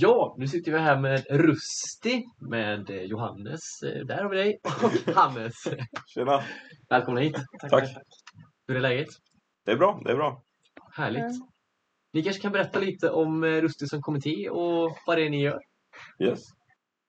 [0.00, 4.60] Ja, nu sitter vi här med Rusti med eh, Johannes, eh, där har vi dig,
[4.62, 5.54] och Hannes.
[6.06, 6.42] Tjena!
[6.88, 7.36] Välkomna hit.
[7.70, 7.88] Tack.
[8.66, 9.08] Hur är läget?
[9.64, 10.42] Det är bra, det är bra.
[10.92, 11.22] Härligt.
[11.22, 11.48] Mm.
[12.12, 15.42] Ni kanske kan berätta lite om eh, Rusti som kommitté och vad det är ni
[15.42, 15.60] gör?
[16.18, 16.40] Yes.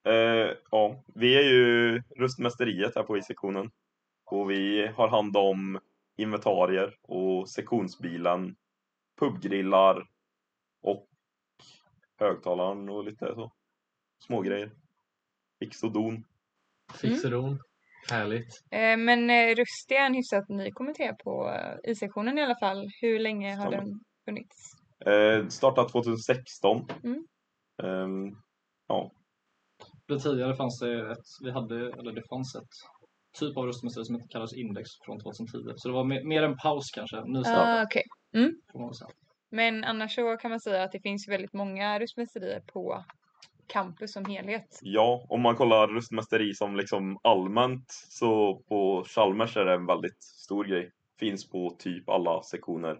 [0.07, 3.71] Eh, ja, vi är ju rustmästeriet här på I-sektionen.
[4.25, 5.79] Och vi har hand om
[6.17, 8.55] inventarier och sektionsbilen,
[9.19, 10.07] pubgrillar
[12.19, 13.51] högtalaren och lite så.
[14.28, 14.71] Smågrejer.
[15.59, 16.23] Fix och don.
[17.01, 17.59] Fix och don.
[18.11, 18.47] Härligt.
[18.71, 22.89] Eh, Men eh, Rusty är en hyfsat ny kommitté på eh, I-sektionen i alla fall.
[23.01, 23.78] Hur länge har Stämmer.
[23.86, 24.57] den funnits?
[25.05, 26.87] Eh, startat 2016.
[27.04, 27.28] Mm.
[27.83, 28.36] Ehm,
[28.87, 29.11] ja,
[30.07, 32.73] Det tidigare fanns det ett, vi hade, eller det fanns ett
[33.39, 35.58] typ av rustmästare som kallades Index från 2010.
[35.75, 38.03] Så det var mer, mer en paus kanske, nystart Ah, okej.
[38.72, 39.09] får man väl säga.
[39.49, 43.03] Men annars så kan man säga att det finns väldigt många rustmästerier på
[43.67, 44.80] campus som helhet.
[44.81, 50.23] Ja, om man kollar rustmästeri som liksom allmänt så på Chalmers är det en väldigt
[50.23, 50.91] stor grej.
[51.19, 53.00] Finns på typ alla sektioner.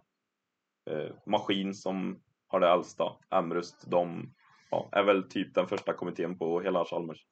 [0.89, 4.34] Eh, Maskin som har det äldsta, Amrust, de
[4.72, 7.25] ja, är väl typ den första kommittén på hela Chalmers.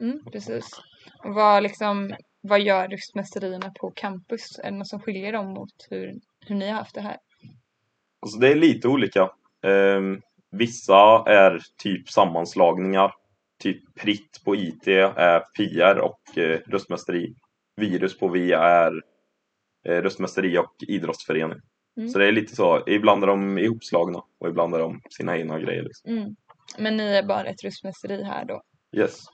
[0.00, 0.70] Mm, precis.
[1.24, 4.58] Och vad, liksom, vad gör rustmästerierna på campus?
[4.58, 7.16] Är det något som skiljer dem mot hur, hur ni har haft det här?
[8.26, 9.30] Alltså det är lite olika.
[9.62, 13.12] Ehm, vissa är typ sammanslagningar.
[13.62, 17.34] Typ Pritt på IT är PR och eh, röstmästeri.
[17.76, 19.02] Virus på V är
[19.88, 21.58] eh, röstmästeri och idrottsförening.
[21.96, 22.08] Mm.
[22.08, 22.82] Så det är lite så.
[22.86, 25.82] Ibland är de ihopslagna och ibland är de sina egna grejer.
[25.82, 26.12] Liksom.
[26.12, 26.36] Mm.
[26.78, 28.62] Men ni är bara ett rustmästeri här då?
[28.96, 29.24] Yes.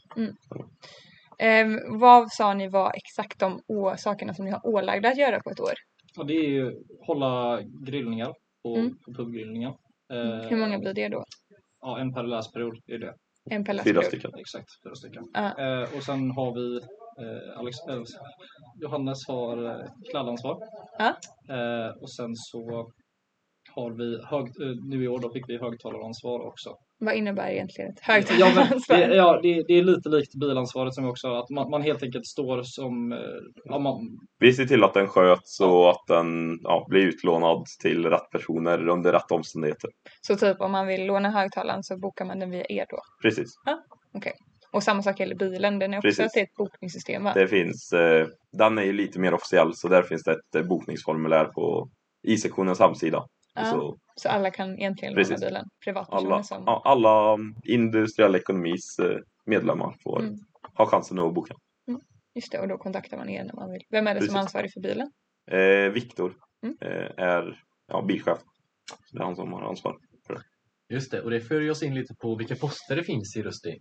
[1.38, 3.60] Eh, vad sa ni var exakt de
[3.98, 5.74] sakerna som ni har ålagda att göra på ett år?
[6.16, 6.76] Och det är ju
[7.06, 8.96] hålla grillningar på, Mm.
[9.04, 9.70] på pubgrillningar.
[10.12, 11.24] Eh, Hur många blir det då?
[11.80, 13.14] Ja, en per läsperiod är det.
[13.50, 14.04] En per Fyra läsperiod?
[14.04, 14.30] stycken.
[14.38, 15.24] Exakt, fyra stycken.
[15.32, 15.58] Ja.
[15.82, 16.76] Eh, och sen har vi
[17.22, 18.02] eh, Alex, eh,
[18.82, 20.58] Johannes har eh, kladdansvar.
[20.98, 21.08] Ja.
[21.54, 22.90] Eh, och sen så
[23.74, 26.76] har vi, hög, eh, nu i år då fick vi högtalaransvar också.
[27.04, 28.96] Vad innebär egentligen ett Ja, men högtalaransvar?
[28.96, 31.82] det, ja, det, det är lite likt bilansvaret som vi också har, att man, man
[31.82, 33.18] helt enkelt står som, eh,
[33.64, 33.96] ja, man,
[34.38, 38.88] Vi ser till att den sköts och att den ja, blir utlånad till rätt personer
[38.88, 39.90] under rätt omständigheter.
[40.20, 42.98] Så typ om man vill låna högtalaren så bokar man den via er då?
[43.22, 43.50] Precis.
[44.72, 46.36] Och samma sak gäller bilen, den är också Precis.
[46.36, 47.32] ett bokningssystem va?
[47.34, 50.62] Det finns, eh, den är ju lite mer officiell så där finns det ett eh,
[50.62, 51.88] bokningsformulär på
[52.22, 53.24] I-sektionens hemsida.
[53.54, 55.40] Ja, Så så alla kan egentligen Precis.
[55.40, 55.64] låna bilen?
[55.84, 56.68] Privatpersoner alla, som...
[56.68, 60.34] alla industriell ekonomis eh, medlemmar får Mm.
[60.74, 61.54] ha chansen att boka.
[62.34, 63.82] Just det, och då kontaktar man er när man vill.
[63.90, 64.36] Vem är det som Precis.
[64.36, 65.10] är ansvarig för bilen?
[65.50, 66.76] Eh, Viktor Mm.
[66.80, 68.38] eh, är ja, bilchef.
[69.06, 69.96] Så det är han som har ansvar.
[70.88, 73.76] Just det, och det för oss in lite på vilka poster det finns i Rusti.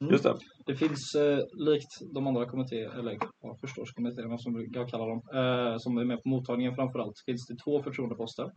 [0.00, 0.12] Mm.
[0.12, 0.34] Just det.
[0.66, 5.76] Det finns eh, likt de andra kommittéerna, eller ja, förståskommittéerna som jag kallar dem, eh,
[5.78, 8.52] som är med på mottagningen framförallt, finns det två förtroendeposter.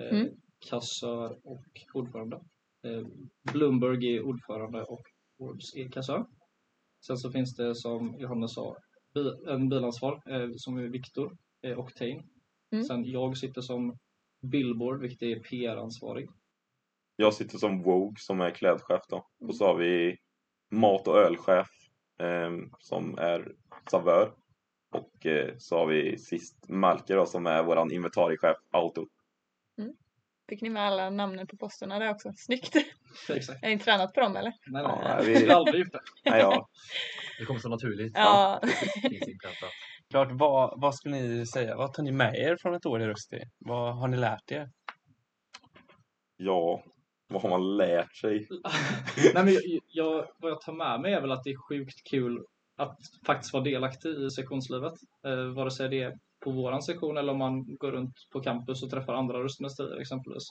[0.00, 0.28] Eh, Mm.
[0.70, 2.36] Kassör och ordförande.
[2.86, 3.06] Eh,
[3.52, 5.02] Bloomberg är ordförande och
[5.38, 6.26] Forbes är kassör.
[7.06, 8.76] Sen så finns det som Johannes sa,
[9.48, 12.22] en bilansvar eh, som är Viktor eh, Octane.
[12.72, 12.84] Mm.
[12.84, 13.98] Sen jag sitter som
[14.42, 16.28] Billboard, vilket är PR-ansvarig.
[17.16, 19.26] Jag sitter som Vogue som är klädchef då.
[19.40, 20.16] Och så har vi
[20.70, 21.68] mat och ölchef
[22.20, 23.52] eh, som är
[23.90, 24.32] Savör.
[24.92, 29.06] Och eh, så har vi sist Malker då som är våran inventariechef Auto.
[30.48, 32.32] Fick ni med alla namnen på posterna där också?
[32.36, 32.76] Snyggt!
[33.28, 33.64] Exakt.
[33.64, 34.52] Är ni tränat på dem eller?
[34.66, 36.30] Nej, Ja, nej, vi- vi har aldrig gjort det.
[36.30, 36.68] Nej, ja,
[37.38, 38.12] Det kommer så naturligt.
[38.14, 38.60] Ja.
[40.10, 41.76] Klart, vad, vad skulle ni säga?
[41.76, 43.40] Vad tar ni med er från ett år i Rusty?
[43.58, 44.68] Vad har ni lärt er?
[46.36, 46.82] ja,
[47.28, 48.48] vad har man lärt sig?
[49.34, 52.10] Nej, men jag, jag, vad jag tar med mig är väl att det är sjukt
[52.10, 52.44] kul
[52.76, 54.92] att faktiskt vara delaktig i sektionslivet.
[55.26, 56.12] Eh, vare sig det är
[56.44, 60.44] på våran sektion eller om man går runt på campus och träffar andra rustmästerier exempelvis.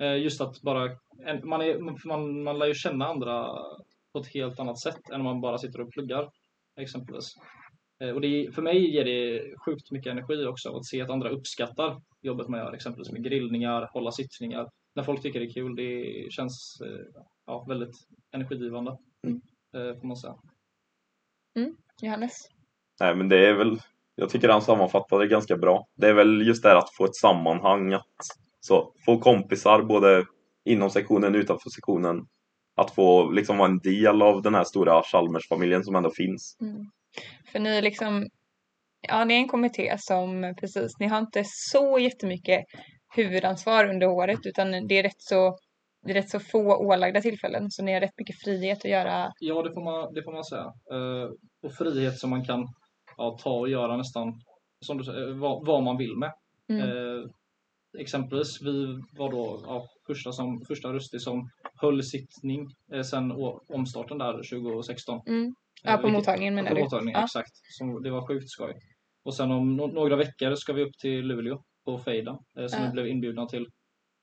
[0.00, 0.90] Eh, just att bara,
[1.42, 3.48] man, är, man, man lär ju känna andra
[4.12, 6.30] på ett helt annat sätt än om man bara sitter och pluggar
[6.80, 7.34] exempelvis.
[8.00, 11.30] Eh, och det, för mig ger det sjukt mycket energi också att se att andra
[11.30, 14.70] uppskattar jobbet man gör, exempelvis med grillningar, hålla sittningar.
[14.94, 17.96] När folk tycker det är kul, det känns eh, ja, väldigt
[18.32, 18.90] energigivande.
[19.76, 20.34] Eh, får man säga.
[22.02, 22.48] Johannes?
[23.00, 23.80] Nej, men det är väl,
[24.20, 25.86] jag tycker han sammanfattade det ganska bra.
[25.96, 28.16] Det är väl just det här att få ett sammanhang, att
[28.60, 30.24] så, få kompisar både
[30.64, 32.26] inom sektionen och utanför sektionen.
[32.76, 36.56] Att få liksom vara en del av den här stora Chalmers-familjen som ändå finns.
[36.60, 36.84] Mm.
[37.52, 38.26] För ni är liksom,
[39.08, 42.64] ja ni är en kommitté som precis, ni har inte så jättemycket
[43.16, 45.56] huvudansvar under året utan det är rätt så
[46.06, 49.32] det är rätt så få ålagda tillfällen så ni har rätt mycket frihet att göra.
[49.40, 50.66] Ja, det får man, det får man säga.
[50.92, 51.28] Eh,
[51.62, 52.68] och frihet som man kan
[53.20, 54.40] ja, ta och göra nästan
[54.86, 56.32] som du vad, vad man vill med.
[56.68, 56.82] Mm.
[56.88, 57.24] Eh,
[57.98, 58.86] exempelvis, vi
[59.18, 64.32] var då ja, första, som, första Rustig som höll sittning eh, sen å- omstarten där
[64.32, 65.20] 2016.
[65.26, 65.54] Mm.
[65.82, 66.82] Ja, Eh, på vilket- mottagningen menar på du?
[66.82, 67.24] mottagningen, Ja.
[67.24, 67.52] exakt.
[67.78, 68.74] Som, det var sjukt skoj.
[69.24, 72.80] Och sen om no några veckor ska vi upp till Luleå på Fejden eh, som
[72.82, 72.86] Ja.
[72.86, 73.66] vi blev inbjudna till.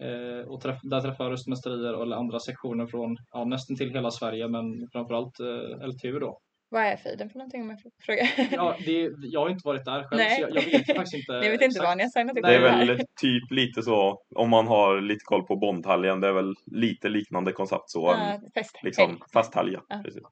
[0.03, 4.47] Eh, och träff där träffar röstmästerier eller andra sektioner från ja, nästan till hela Sverige
[4.47, 6.39] men framförallt eh, LTU då.
[6.69, 8.27] Vad är fejden för någonting om jag får fråga?
[8.51, 10.35] Ja, det, jag har inte varit där själv Nej.
[10.35, 11.39] så jag, jag vet faktiskt inte.
[11.41, 14.49] Ni vet inte vad ni har signat upp Det är väl typ lite så, om
[14.49, 18.11] man har lite koll på Bondhelgen, det är väl lite liknande koncept så.
[18.11, 18.79] En, Ja, fest.
[18.83, 19.85] liksom festhelg, ja.
[19.89, 20.01] Ja.
[20.03, 20.23] Precis.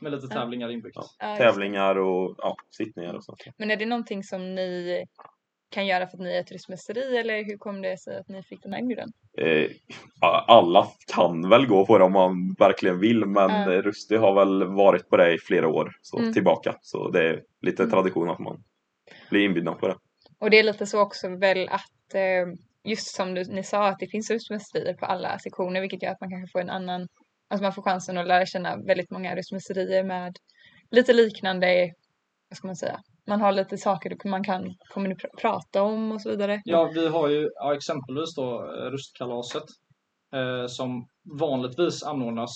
[0.00, 0.96] Med lite tävlingar inbyggt.
[1.18, 1.36] Ja.
[1.36, 3.38] Tävlingar och ja, sittningar och sånt.
[3.58, 5.04] Men är det någonting som ni
[5.72, 8.42] kan göra för att ni är ett turistmästeri eller hur kom det sig att ni
[8.42, 9.12] fick den här inbjudan?
[9.38, 9.70] Eh,
[10.46, 14.64] alla kan väl gå på det om man verkligen vill, men eh, Rusty har väl
[14.64, 16.32] varit på det i flera år så Mm.
[16.32, 16.76] tillbaka.
[16.80, 17.90] Så det är lite Mm.
[17.92, 18.64] tradition att man
[19.30, 19.96] blir inbjuden på det.
[20.38, 22.46] Och det är lite så också väl att eh,
[22.84, 26.20] just som du, ni sa att det finns röstmästerier på alla sektioner vilket gör att
[26.20, 27.08] man kanske får en annan,
[27.50, 30.36] alltså man får chansen att lära känna väldigt många röstmästerier med
[30.90, 31.92] lite liknande,
[32.48, 34.74] vad ska man säga, man har lite saker man kan
[35.40, 36.62] prata om och så vidare.
[36.64, 39.62] Ja, vi har ju ja, exempelvis då eh, Rustkalaset
[40.34, 41.06] eh, som
[41.40, 42.50] vanligtvis anordnas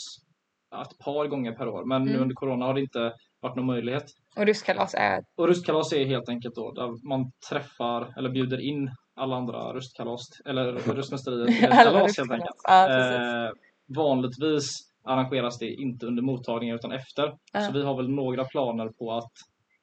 [0.82, 1.84] ett par gånger per år.
[1.84, 2.22] Men nu Mm.
[2.22, 4.04] under Corona har det inte varit någon möjlighet.
[4.36, 8.90] Och röstkalas är, Och rustkalas är helt enkelt då där man träffar eller bjuder in
[9.16, 12.30] alla andra rustkalas eller rustmästerier till kalas helt rustkalas.
[12.30, 12.56] enkelt.
[12.64, 13.50] Ja, eh,
[13.96, 14.68] vanligtvis
[15.04, 17.34] arrangeras det inte under mottagningen utan efter.
[17.52, 17.60] Ja.
[17.60, 19.32] Så vi har väl några planer på att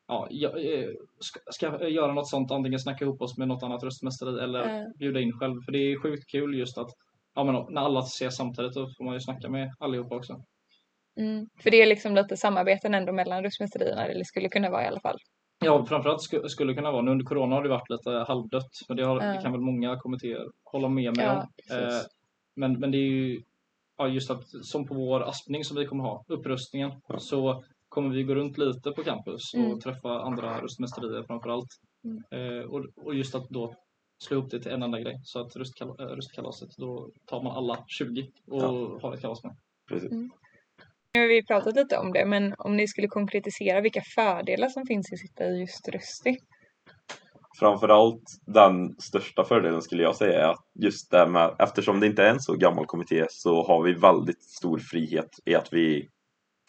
[0.07, 0.89] ja, eh,
[1.19, 4.85] ska, ska göra något sånt, antingen snacka ihop oss med något annat röstmästeri eller Ja.
[4.99, 5.61] bjuda in själv.
[5.61, 6.89] För det är sjukt kul just att
[7.35, 10.43] ja, men när alla ses samtidigt då får man ju snacka med allihopa också.
[11.19, 14.87] mm, för det är liksom lite samarbeten ändå mellan röstmästerierna, eller skulle kunna vara i
[14.87, 15.17] alla fall.
[15.65, 18.97] Ja, framförallt sku, skulle kunna vara, nu under Corona har det varit lite halvdött, men
[18.97, 19.33] det, har, Ja.
[19.33, 21.33] det kan väl många kommittéer hålla med mig Ja,
[21.71, 21.77] om.
[21.77, 21.93] Eh,
[22.55, 23.41] men, men det är ju
[23.97, 28.23] ja, just att som på vår aspning som vi kommer ha, upprustningen, så kommer vi
[28.23, 29.71] gå runt lite på campus Mm.
[29.71, 31.69] och träffa andra röstmästerier framförallt.
[32.05, 32.23] Mm.
[32.31, 33.75] Eh, och, och just att då
[34.23, 35.15] slå ihop det till en enda grej.
[35.23, 38.99] Så att röstkal äh, röstkalaset, då tar man alla 20 och Ja.
[39.01, 39.55] har ett kalas med.
[39.89, 40.11] Precis.
[41.13, 44.85] Nu har vi pratat lite om det, men om ni skulle konkretisera vilka fördelar som
[44.85, 46.37] finns i att sitta i just Rösti?
[47.59, 52.23] Framförallt den största fördelen skulle jag säga är att just det med, eftersom det inte
[52.23, 56.09] är en så gammal kommitté så har vi väldigt stor frihet i att vi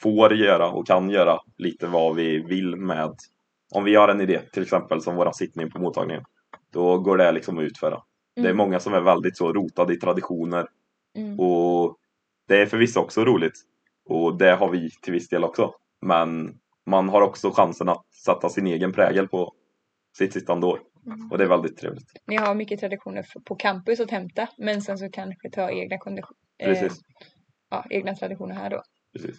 [0.00, 3.14] får göra och kan göra lite vad vi vill med
[3.75, 6.25] om vi har en idé, till exempel som våra sittning på mottagningen.
[6.73, 8.02] Då går det liksom att utföra.
[8.35, 8.56] Det är Mm.
[8.56, 10.67] många som är väldigt så rotade i traditioner
[11.17, 11.41] Mm.
[11.41, 11.96] och
[12.49, 13.52] det är förvisso också roligt
[14.05, 15.75] och det har vi till viss del också.
[16.00, 19.52] Men man har också chansen att sätta sin egen prägel på
[20.19, 21.31] sitt sittande år Mm.
[21.32, 22.12] och det är väldigt trevligt.
[22.26, 26.37] Ni har mycket traditioner på campus att hämta, men sen så kanske ta egna, kondition,
[26.58, 26.88] eh,
[27.70, 28.82] ja, egna traditioner här då.
[29.12, 29.37] precis.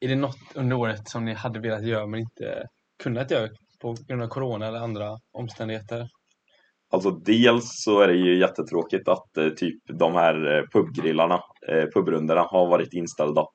[0.00, 2.66] Är det något under året som ni hade velat göra men inte
[3.02, 3.48] kunnat göra
[3.80, 6.08] på grund av corona eller andra omständigheter?
[6.90, 11.84] Alltså dels så är det ju jättetråkigt att eh, typ de här eh, pubgrillarna, eh,
[11.94, 13.46] pubrundorna har varit inställda.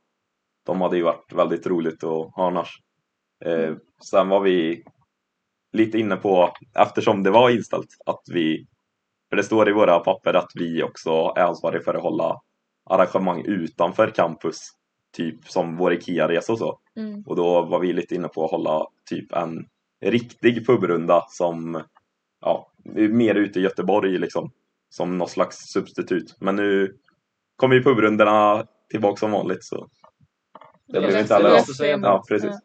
[0.65, 2.69] De hade ju varit väldigt roligt att ha annars.
[3.45, 3.75] Eh,
[4.09, 4.83] sen var vi
[5.73, 8.65] lite inne på, eftersom det var inställt, att vi,
[9.29, 12.35] för det står i våra papper att vi också är ansvariga för att hålla
[12.89, 14.57] arrangemang utanför campus,
[15.17, 16.79] typ som vår IKEA-resa och så.
[16.95, 17.23] Mm.
[17.27, 19.65] Och då var vi lite inne på att hålla typ en
[20.01, 21.83] riktig pubrunda som
[22.41, 24.51] ja, mer ute i Göteborg liksom.
[24.89, 26.35] Som något slags substitut.
[26.39, 26.97] Men nu
[27.55, 29.87] kommer ju pubrundorna tillbaka som vanligt så.
[30.87, 31.63] Det blev inte heller.
[32.01, 32.49] Ja, precis.
[32.49, 32.59] Ja.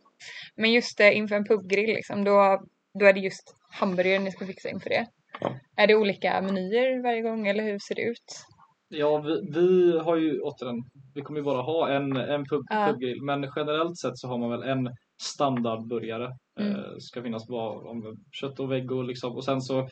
[0.56, 2.62] Men just det, inför en pubgrill liksom, då,
[3.00, 5.06] då är det just hamburgare ni ska fixa inför det.
[5.40, 5.54] Ja.
[5.76, 8.46] Är det olika menyer varje gång eller hur ser det ut?
[8.88, 10.82] Ja, vi, vi har ju återigen,
[11.14, 12.86] vi kommer ju bara ha en, en pub, Ja.
[12.86, 14.90] pubgrill, men generellt sett så har man väl en
[15.22, 16.32] standardburgare.
[16.60, 16.72] Mm.
[16.76, 19.32] Eh, ska finnas bara om kött och veggo liksom.
[19.36, 19.88] Och sen så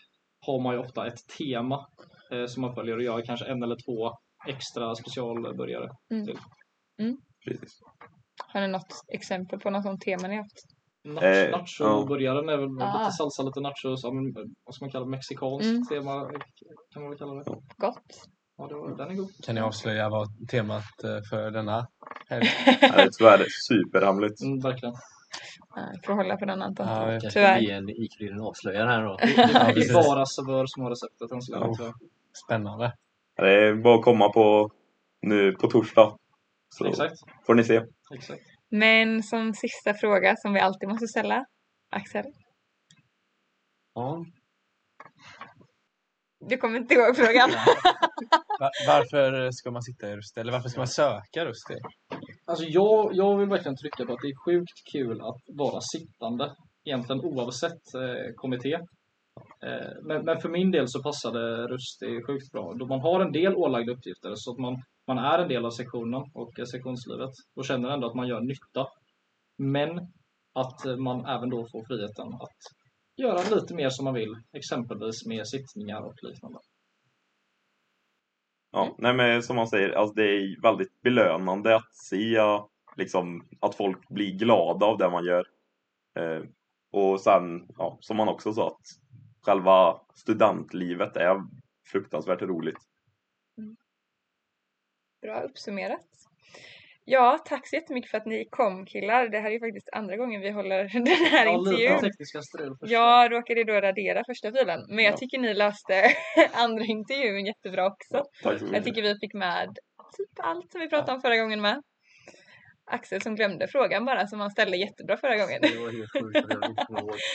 [0.47, 1.87] har man ju ofta ett tema
[2.33, 4.13] eh, som man följer och gör kanske en eller två
[4.49, 5.91] extra specialburgare.
[7.45, 7.79] precis.
[8.53, 10.63] Har ni något exempel på något sånt tema ni haft?
[11.05, 12.99] Nach, Eh, Nacho-burgaren är väl Ah.
[12.99, 14.33] lite salsa, lite nachos, men,
[14.65, 15.11] vad ska man kalla det?
[15.11, 15.87] Mexikanskt Mm.
[15.87, 16.31] tema
[16.93, 17.45] kan man väl kalla det.
[17.77, 18.29] Gott?
[18.57, 19.31] Ja, var, den är god.
[19.45, 21.89] Kan ni avslöja vad temat eh, för denna
[22.29, 22.47] helg?
[22.81, 24.41] Det är tyvärr superhemligt.
[24.43, 24.95] Mm, verkligen.
[25.75, 26.87] Jag får hålla på den Anton.
[26.89, 27.59] Ja, Kanske Tyvärr.
[27.59, 29.17] bli en ikrydden avslöjare här då.
[29.21, 29.25] Det
[29.81, 31.75] är bara Savör som har receptet än så länge.
[31.77, 31.93] Tyvärr.
[32.47, 32.93] Spännande.
[33.37, 34.71] Det är bara att komma på
[35.23, 36.17] nu på torsdag.
[36.69, 37.15] Så Exakt.
[37.47, 37.81] får ni se.
[38.15, 38.43] Exakt.
[38.69, 41.45] Men som sista fråga som vi alltid måste ställa.
[41.91, 42.25] Axel,
[43.95, 44.25] Ja.
[46.49, 47.51] Du kommer inte ihåg frågan?
[48.61, 50.41] Va- Varför ska man sitta i Rusti?
[50.41, 51.75] Eller varför ska man söka Rusti?
[52.47, 56.53] Alltså jag, jag vill verkligen trycka på att det är sjukt kul att vara sittande.
[56.85, 58.73] Egentligen oavsett eh, kommitté.
[59.67, 62.73] Eh, men, men för min del så passade Rusti sjukt bra.
[62.79, 65.71] Då man har en del ålagda uppgifter så att man, man är en del av
[65.71, 68.87] sektionen och eh, sektionslivet och känner ändå att man gör nytta.
[69.59, 69.91] Men
[70.55, 72.61] att eh, man även då får friheten att
[73.17, 74.37] göra lite mer som man vill.
[74.53, 76.59] Exempelvis med sittningar och liknande.
[78.73, 82.39] Ja, nej men som man säger, alltså det är väldigt belönande att se
[82.97, 85.47] liksom, att folk blir glada av det man gör.
[86.19, 86.43] Eh,
[86.91, 88.87] och sen, ja, som man också sa, att
[89.41, 91.43] själva studentlivet är
[91.87, 92.79] fruktansvärt roligt.
[95.23, 96.07] Bra uppsummerat.
[97.07, 99.29] Ja, tack så jättemycket för att ni kom killar.
[99.29, 102.01] Det här är ju faktiskt andra gången vi håller den här Ja, lite intervjun.
[102.01, 102.93] tekniska strul först.
[102.93, 105.17] Jag råkade då radera första filen, men jag Ja.
[105.17, 106.11] tycker ni löste
[106.53, 108.25] andra intervjun jättebra också.
[108.43, 109.69] Tack så Jag tycker vi fick med
[110.17, 111.83] typ allt som vi pratade om förra gången med.
[112.91, 115.59] Axel som glömde frågan bara som han ställde jättebra förra gången.
[115.63, 116.53] Det var helt sjukt.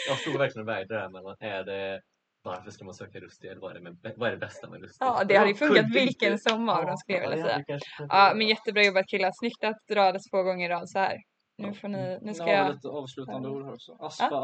[0.08, 2.02] Jag förstod verkligen och vägde det här mellan, är det
[2.44, 4.98] varför ska man söka Rusti eller vad vad är det bästa med Rusti?
[5.00, 7.30] Ja, det hade ju funkat kunde vilken inte- som av Ja, dem skulle jag ja,
[7.30, 7.80] vilja säga.
[8.10, 9.32] Ja, men jättebra jobbat killar.
[9.34, 11.18] Snyggt att dra det två gånger i rad så här.
[11.58, 12.72] Nu får ni, nu ska Ja, jag...
[12.76, 13.98] lite avslutande ord här också.
[14.00, 14.44] Ja.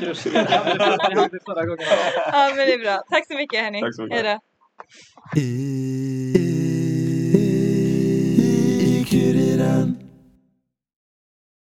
[0.00, 0.30] Rusti.
[0.30, 1.86] Det hade vi förra gången.
[2.32, 3.02] Ja, men det är bra.
[3.10, 3.80] Tack så mycket hörni.
[3.80, 4.24] Tack så mycket.
[4.24, 4.40] Hej
[5.34, 5.40] då.
[8.90, 9.98] I Kuriran